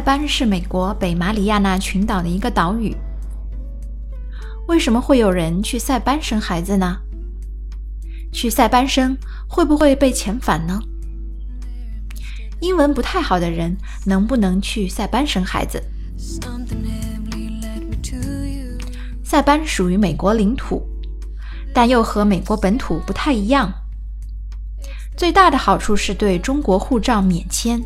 [0.00, 2.96] 塞班是美国北马里亚纳群岛的一个岛屿。
[4.66, 6.96] 为什么会有人去塞班生孩子呢？
[8.32, 9.14] 去塞班生
[9.46, 10.80] 会不会被遣返呢？
[12.60, 13.76] 英文不太好的人
[14.06, 15.82] 能不能去塞班生孩子？
[19.22, 20.82] 塞班属于美国领土，
[21.74, 23.70] 但又和美国本土不太一样。
[25.14, 27.84] 最大的好处是对中国护照免签，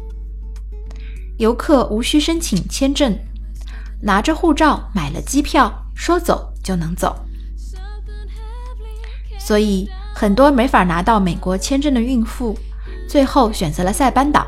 [1.37, 3.19] 游客无需申请签证，
[4.01, 7.17] 拿着护照买了机票，说走就能走。
[9.39, 12.57] 所以很多没法拿到美国签证的孕妇，
[13.09, 14.47] 最后选择了塞班岛。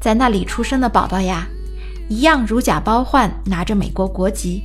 [0.00, 1.46] 在那里出生的宝宝呀，
[2.08, 4.62] 一样如假包换拿着美国国籍。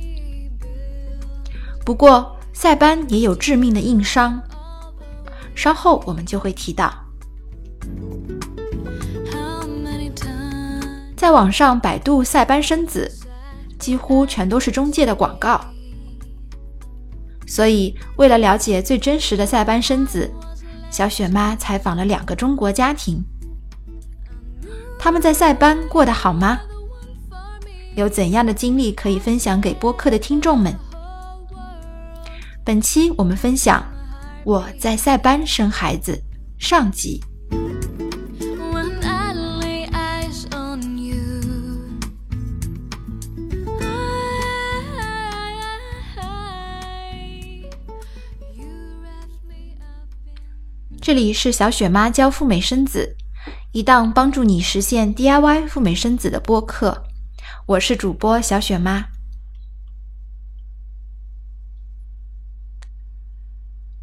[1.84, 4.42] 不过塞班也有致命的硬伤，
[5.54, 6.99] 稍后我们就会提到。
[11.20, 13.06] 在网上百度塞班生子，
[13.78, 15.60] 几乎全都是中介的广告。
[17.46, 20.32] 所以为了了解最真实的塞班生子，
[20.90, 23.22] 小雪妈采访了两个中国家庭。
[24.98, 26.58] 他们在塞班过得好吗？
[27.96, 30.74] 有怎样的经历可以分享给播客的听众们？
[32.64, 33.84] 本期我们分享
[34.42, 36.18] 我在塞班生孩子
[36.58, 37.22] 上集。
[51.10, 53.16] 这里是小雪妈教赴美生子。
[53.72, 57.02] 一档帮助你实现 DIY 赴美生子的播客，
[57.66, 59.08] 我是主播小雪妈。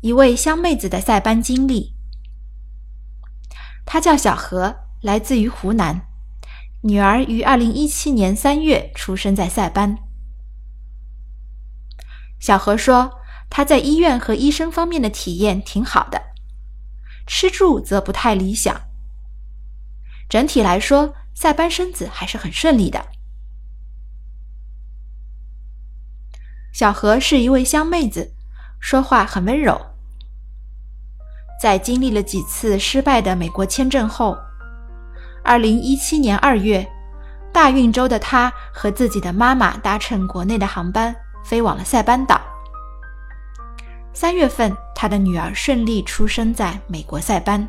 [0.01, 1.95] 一位湘妹子的塞班经历，
[3.85, 6.09] 她叫小何，来自于湖南，
[6.81, 9.97] 女儿于二零一七年三月出生在塞班。
[12.37, 16.21] 小何说，她在医院和医生方面的体验挺好的，
[17.27, 18.81] 吃住则不太理想。
[20.27, 23.05] 整体来说，塞班生子还是很顺利的。
[26.73, 28.33] 小何是一位湘妹子，
[28.79, 29.79] 说话很温柔。
[31.59, 34.37] 在经历了几次失败的美国签证后，
[35.43, 36.87] 二零一七年二月，
[37.51, 42.39] 大运州的她和自己的妈妈搭乘国内的航班飞往了塞班岛。
[44.13, 47.67] 三月份，他的女儿顺利出生在美国塞班。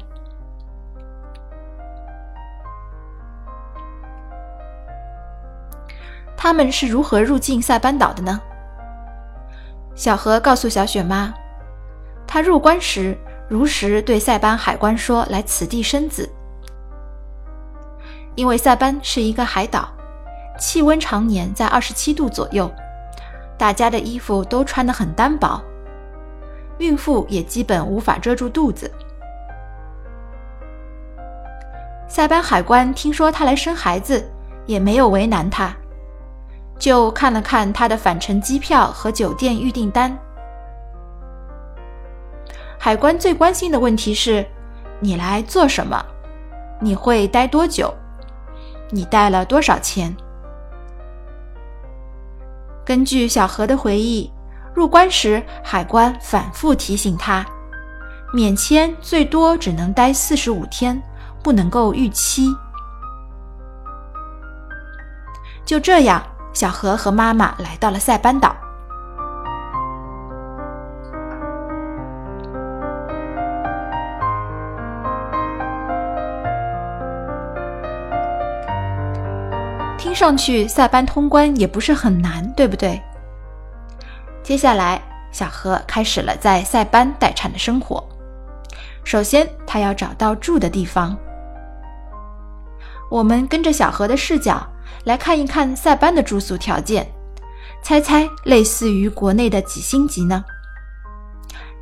[6.35, 8.41] 他们是如何入境塞班岛的呢？
[9.95, 11.35] 小何告诉小雪妈，
[12.27, 13.15] 他入关时
[13.47, 16.27] 如实对塞班海关说来此地生子，
[18.37, 19.87] 因为塞班是一个海岛，
[20.59, 22.73] 气温常年在二十七度左右，
[23.59, 25.63] 大家的衣服都穿得很单薄，
[26.79, 28.91] 孕妇也基本无法遮住肚子。
[32.09, 34.29] 塞班海关听说他来生孩子，
[34.67, 35.75] 也没有为难他。
[36.79, 40.17] 就看了看他的返程机票和酒店预订单。
[42.79, 44.47] 海关最关心的问题是：
[45.01, 46.01] 你来做什么？
[46.81, 47.93] 你会待多久？
[48.91, 50.17] 你带了多少钱？
[52.85, 54.33] 根据小何的回忆，
[54.75, 57.45] 入关时海关反复提醒他，
[58.33, 61.03] 免签最多只能待四十五天，
[61.43, 62.55] 不能够逾期。
[65.65, 66.23] 就这样。
[66.55, 68.57] 小何和妈妈来到了塞班岛。
[79.97, 83.01] 听上去塞班通关也不是很难，对不对？
[84.49, 84.99] 接下来，
[85.31, 88.03] 小何开始了在塞班待产的生活。
[89.05, 91.15] 首先，他要找到住的地方。
[93.11, 94.67] 我们跟着小何的视角。
[95.05, 97.07] 来看一看塞班的住宿条件，
[97.83, 100.43] 猜猜类似于国内的几星级呢？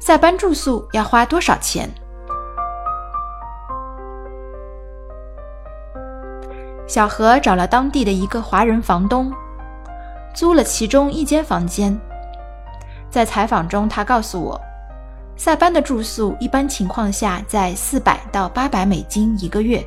[0.01, 1.89] 塞班住宿要花多少钱？
[6.89, 9.33] 小何找了当地的一个华人房东，
[10.35, 11.97] 租了其中一间房间。
[13.17, 14.61] 在采访中，他告诉我，
[15.39, 19.83] 塞班的住宿一般情况下在四百到八百美金一个月，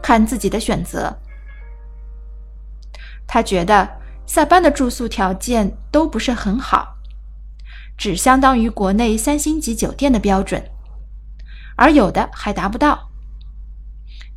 [0.00, 1.12] 看自己的选择。
[3.26, 3.90] 他觉得
[4.26, 6.94] 塞班的住宿条件都不是很好，
[7.98, 10.62] 只相当于国内三星级酒店的标准，
[11.74, 13.10] 而有的还达不到。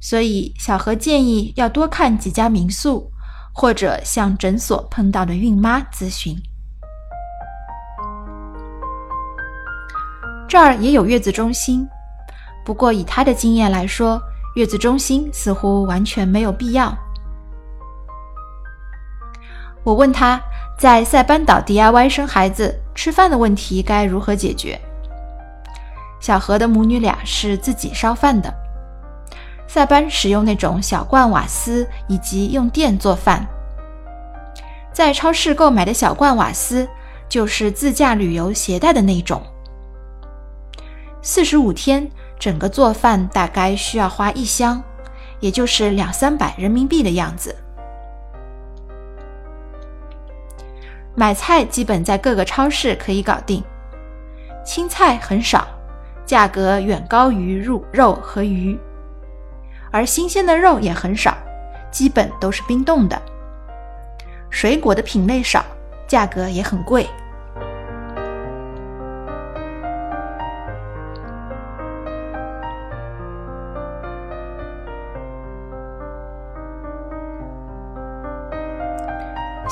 [0.02, 3.12] 所以小何建议要多看几家民宿，
[3.54, 6.36] 或者向诊所碰到的孕妈咨询。
[10.54, 11.90] 这儿也有月子中心，
[12.64, 14.22] 不过以他的经验来说，
[14.54, 16.96] 月子中心似乎完全没有必要。
[19.84, 20.40] 我问他
[20.78, 24.80] 在塞班岛 DIY 生孩子吃饭的问题该如何解决。
[26.20, 28.54] 小何的母女俩是自己烧饭的，
[29.68, 33.44] 塞班使用那种小罐瓦斯以及用电做饭。
[34.94, 36.88] 在超市购买的小罐瓦斯
[37.28, 39.42] 就是自驾旅游携带的那种。
[41.26, 42.06] 四十五天，
[42.38, 44.84] 整个做饭大概需要花一箱，
[45.40, 47.56] 也就是两三百人民币的样子。
[51.16, 53.64] 买菜基本在各个超市可以搞定，
[54.66, 55.66] 青菜很少，
[56.26, 58.78] 价格远高于肉肉和鱼，
[59.92, 61.38] 而新鲜的肉也很少，
[61.90, 63.20] 基本都是冰冻的。
[64.50, 65.64] 水果的品类少，
[66.06, 67.08] 价格也很贵。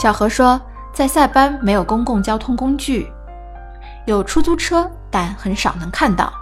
[0.02, 0.60] 小何说。
[0.94, 3.10] 在塞班没有公共交通工具，
[4.08, 6.34] 有出租车，但很少能看到。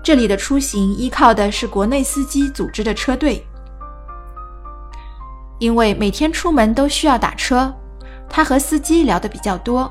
[0.00, 3.44] 这里的出行依靠的是国内司机组织的车队，
[5.58, 7.74] 因为每天出门都需要打车，
[8.28, 9.90] 他和司机聊得比较多。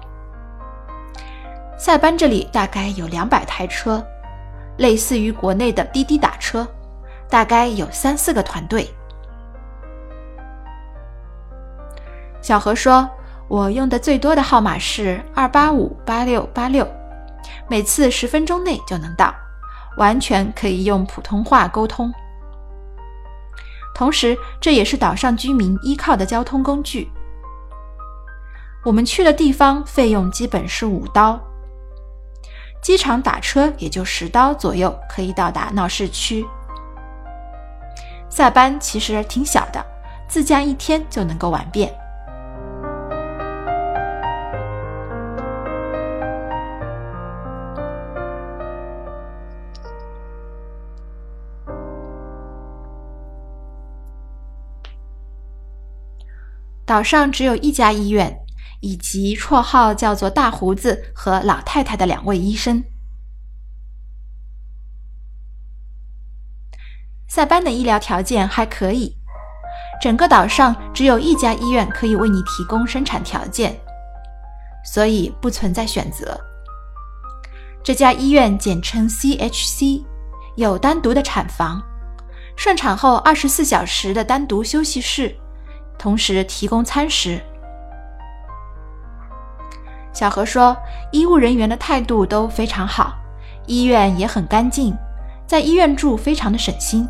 [1.77, 4.01] 塞班这里大概有两百台车，
[4.77, 6.65] 类似于国内的滴滴打车，
[7.29, 8.89] 大概有三四个团队。
[12.47, 13.09] 小何说
[13.49, 16.89] ：“我用的最多的号码是二八五八六八六，
[17.67, 19.35] 每次十分钟内就能到，
[19.97, 22.09] 完全可以用普通话沟通。
[23.94, 27.11] 同时，这也是岛上居民依靠的交通工具。
[28.85, 31.38] 我们去的地方费用基本是五刀，
[32.81, 36.45] 机场打车也就十刀左右可以到达闹市区。
[38.29, 39.85] 塞班其实挺小的，
[40.29, 41.94] 自驾一天就能够玩遍。”
[56.88, 58.39] 岛上只有一家医院，
[58.80, 62.81] 以及绰号叫做“大胡子”和“老太太”的两位医生。
[67.28, 69.18] 塞班的医疗条件还可以，
[70.01, 73.78] 整个岛上只有一家医院可以为你提供生产条件，
[74.86, 76.40] 所以不存在选择。
[77.83, 80.06] 这家医院简称 CHC，
[80.56, 81.83] 有单独的产房，
[82.56, 85.38] 顺产后二十四小时的单独休息室。
[85.97, 87.41] 同时提供餐食。
[90.13, 90.75] 小何说，
[91.11, 93.13] 医务人员的态度都非常好，
[93.65, 94.95] 医院也很干净，
[95.45, 97.07] 在医院住非常的省心。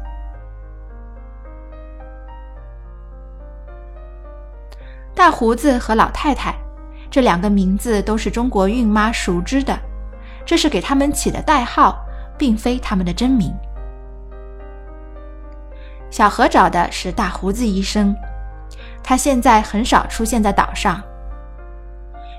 [5.16, 6.54] 大胡子和老太太
[7.10, 9.78] 这两个名字都是中国孕妈熟知的，
[10.46, 11.98] 这是给他们起的代号，
[12.38, 13.52] 并非他们的真名。
[16.10, 18.16] 小何找的是大胡子医生。
[19.08, 21.02] 他现在很少出现在岛上。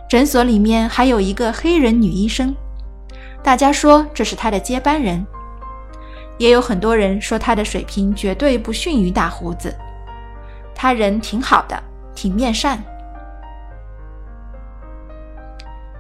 [0.06, 2.54] 诊所里面还有一个黑人女医生，
[3.42, 5.26] 大家说这是他的接班人，
[6.36, 9.74] 也有很多人说他的水平绝对不逊于大胡子。
[10.74, 11.82] 他人挺好的，
[12.14, 12.78] 挺面善。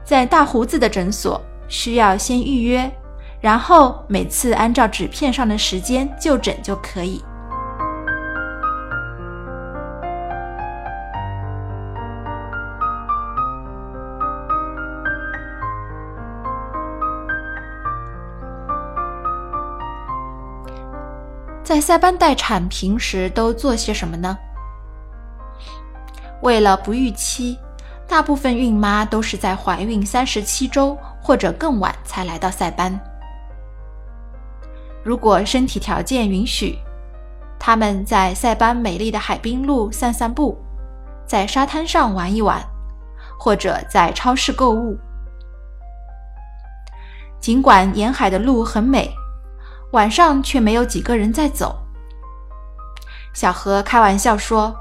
[0.04, 2.90] 在大胡子的诊所需要先预约，
[3.40, 7.24] 然后每次按照纸片上的时间就诊就可以。
[21.88, 24.36] 塞班待产，平时都做些什么呢？
[26.42, 27.58] 为了不预期，
[28.06, 33.00] 大部分孕妈都是在怀孕三十七周或者更晚才来到塞班。
[35.02, 36.78] 如果身体条件允许，
[37.58, 40.58] 他们在塞班美丽的海滨路散散步，
[41.26, 42.62] 在沙滩上玩一玩，
[43.38, 44.94] 或者在超市购物。
[47.40, 49.10] 尽管沿海的路很美。
[49.92, 51.76] 晚上却没有几个人在走。
[53.32, 54.74] 小何开玩笑说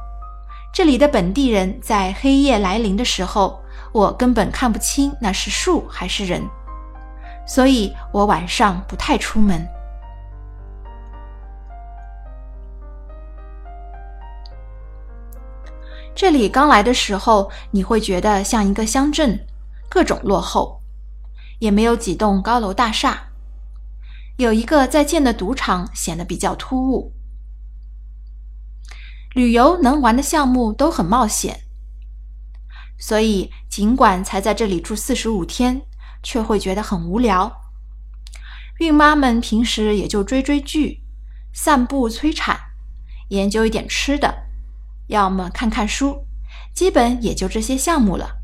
[0.73, 3.61] 这里的本地人在黑夜来临的时候
[3.91, 6.41] 我根本看不清那是树还是人
[7.45, 9.65] 所以我晚上不太出门。
[16.13, 19.39] 这里刚来的时候你会觉得像一个乡镇
[19.87, 20.81] 各种落后
[21.59, 23.26] 也没有几栋高楼大厦。
[24.37, 27.13] 有一个在建的赌场显得比较突兀。
[29.33, 31.61] 旅游能玩的项目都很冒险，
[32.97, 35.81] 所以尽管才在这里住四十五天，
[36.23, 37.61] 却会觉得很无聊。
[38.79, 41.03] 孕妈们平时也就追追剧、
[41.51, 42.59] 散步催产、
[43.29, 44.43] 研究一点吃的，
[45.07, 46.27] 要么看看书，
[46.75, 48.35] 基本也就这些项目了。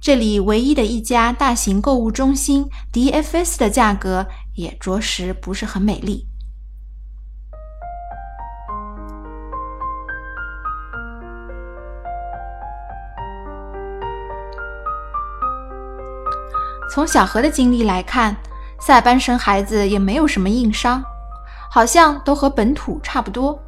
[0.00, 6.26] 这里唯一的一家大型购物中心 DFS 的价格也着实不是很美丽。
[16.90, 18.36] 从小何的经历来看，
[18.78, 21.02] 塞班生孩子也没有什么硬伤，
[21.68, 23.60] 好像都和本土差不多。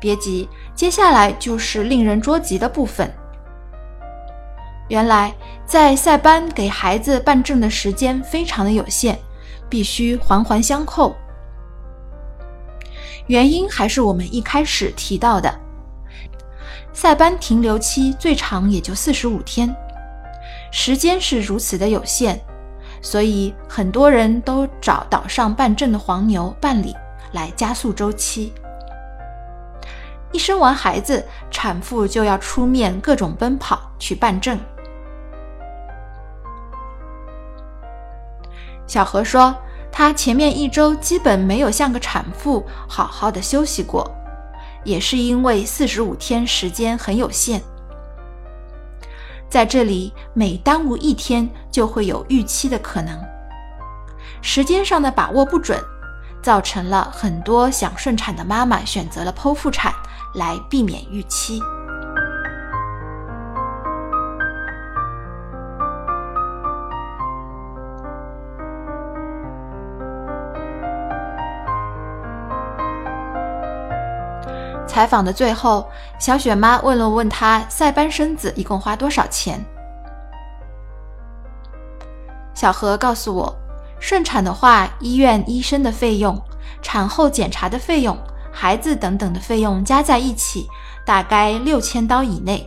[0.00, 3.12] 别急，接下来就是令人着急的部分。
[4.88, 5.34] 原来
[5.66, 9.18] 在塞班给孩子办证的时间非常的有限，
[9.68, 11.14] 必须环环相扣。
[13.26, 15.54] 原因还是我们一开始提到的，
[16.94, 19.74] 塞班停留期最长也就四十五天。
[20.72, 22.40] 时间是如此的有限，
[23.02, 26.96] 所以很多人都找岛上办证的黄牛办理，
[27.32, 28.54] 来加速周期。
[30.32, 34.58] 一生完孩子，产妇就要出面各种奔跑去办证。
[38.88, 39.54] 小何说，
[39.92, 44.10] 她前面一周基本没有像个产妇好好的休息过，
[44.82, 47.62] 也是因为四十五天时间很有限。
[49.50, 53.18] 在这里，每耽误一天就会有预期的可能，
[54.40, 55.78] 时间上的把握不准，
[56.42, 59.92] 造成了很多想顺产的妈妈选择了剖腹产
[60.34, 61.62] 来避免预期。
[74.98, 75.88] 采访的最后，
[76.18, 79.64] 小雪妈问了问她塞班生子一共花多少钱。
[82.52, 83.56] 小何告诉我，
[84.00, 86.36] 顺产的话，医院医生的费用、
[86.82, 88.18] 产后检查的费用、
[88.50, 90.66] 孩子等等的费用加在一起，
[91.06, 92.66] 大概六千刀以内；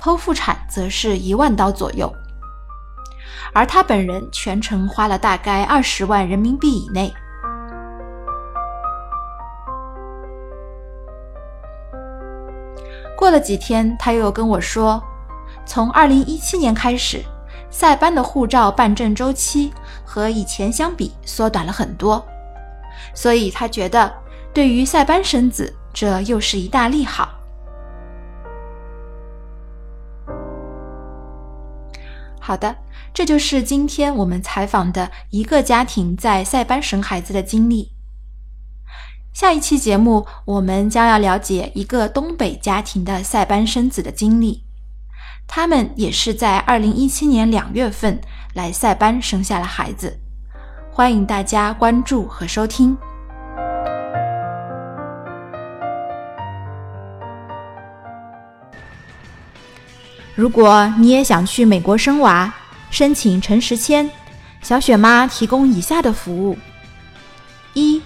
[0.00, 2.10] 剖腹产则是一万刀左右。
[3.52, 7.12] 而他本人全程花了大概二十万人民币以内。
[13.28, 15.02] 过了几天，他又跟我说，
[15.66, 17.22] 从二零一七年开始，
[17.68, 19.70] 塞班的护照办证周期
[20.02, 22.26] 和以前相比缩短了很多，
[23.12, 24.10] 所以他觉得
[24.54, 27.28] 对于塞班生子，这又是一大利好。
[32.40, 32.74] 好的，
[33.12, 37.92] 这就是今天我们采访的一个家庭在塞班生孩子的经历。
[39.38, 44.64] 下一期节目，我们将要了解一个东北家庭的塞班生子的经历。
[45.46, 48.20] 他们也是在二零一七年两月份
[48.54, 50.18] 来塞班生下了孩子。
[50.90, 52.98] 欢迎大家关注和收听。
[60.34, 62.52] 如果你也想去美国生娃，
[62.90, 64.10] 申请陈时签，
[64.62, 66.58] 小雪妈提供以下的服务：
[67.74, 68.02] 一。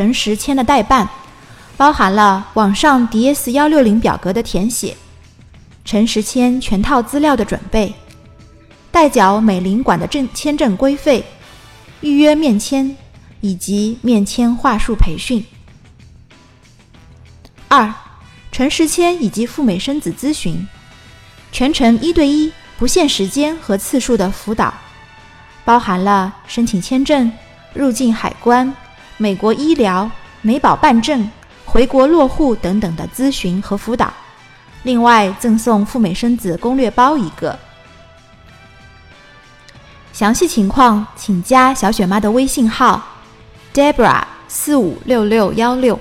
[0.00, 1.06] 陈实签的代办，
[1.76, 4.96] 包含了网上 DS 幺六零表格的填写，
[5.84, 7.92] 陈实签全套资料的准备，
[8.90, 11.22] 代缴美领馆的证签证规费，
[12.00, 12.96] 预约面签
[13.42, 15.44] 以及面签话术培训。
[17.68, 17.92] 二，
[18.50, 20.66] 陈实签以及赴美生子咨询，
[21.52, 24.72] 全程一对一，不限时间和次数的辅导，
[25.62, 27.30] 包含了申请签证、
[27.74, 28.74] 入境海关。
[29.20, 30.10] 美国医疗、
[30.40, 31.30] 美保办证、
[31.66, 34.10] 回国落户等等的咨询和辅导，
[34.82, 37.58] 另外赠送赴美生子攻略包一个。
[40.14, 43.02] 详细情况请加小雪妈的微信号
[43.74, 46.00] ：Debra 四五六六幺六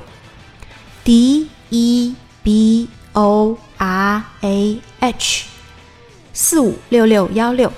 [1.04, 5.44] ，D E B O R A H
[6.32, 7.70] 四五六六幺六。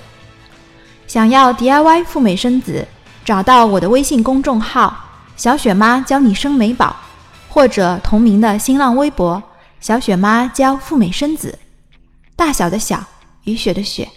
[1.07, 2.87] 想要 DIY 赴美生子，
[3.25, 5.07] 找到我的微信公众号。
[5.35, 6.95] 小雪妈教你生美宝，
[7.49, 9.41] 或者同名的新浪微博
[9.81, 11.57] “小雪妈教赴美生子”，
[12.35, 13.03] 大小的小，
[13.45, 14.07] 雨雪的雪。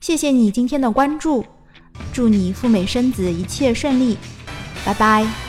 [0.00, 1.44] 谢谢你今天的关注，
[2.12, 4.16] 祝你赴美生子一切顺利，
[4.84, 5.45] 拜拜。